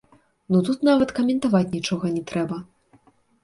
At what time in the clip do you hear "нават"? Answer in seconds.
0.89-1.13